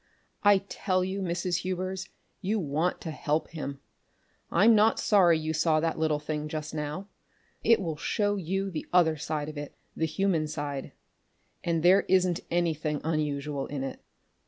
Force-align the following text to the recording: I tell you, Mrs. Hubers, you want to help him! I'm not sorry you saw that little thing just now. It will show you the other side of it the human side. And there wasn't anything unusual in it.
I 0.41 0.57
tell 0.67 1.03
you, 1.03 1.21
Mrs. 1.21 1.57
Hubers, 1.59 2.09
you 2.41 2.59
want 2.59 2.99
to 3.01 3.11
help 3.11 3.49
him! 3.49 3.81
I'm 4.49 4.73
not 4.73 4.97
sorry 4.99 5.37
you 5.37 5.53
saw 5.53 5.79
that 5.79 5.99
little 5.99 6.17
thing 6.17 6.47
just 6.47 6.73
now. 6.73 7.07
It 7.63 7.79
will 7.79 7.97
show 7.97 8.35
you 8.35 8.71
the 8.71 8.87
other 8.91 9.15
side 9.15 9.47
of 9.47 9.59
it 9.59 9.75
the 9.95 10.07
human 10.07 10.47
side. 10.47 10.93
And 11.63 11.83
there 11.83 12.03
wasn't 12.09 12.39
anything 12.49 12.99
unusual 13.03 13.67
in 13.67 13.83
it. 13.83 14.01